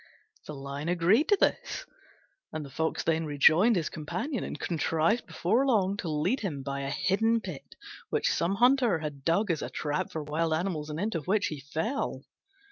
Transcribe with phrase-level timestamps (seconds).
[0.47, 1.85] The Lion agreed to this,
[2.51, 6.79] and the Fox then rejoined his companion and contrived before long to lead him by
[6.81, 7.75] a hidden pit,
[8.09, 11.59] which some hunter had dug as a trap for wild animals, and into which he
[11.59, 12.23] fell.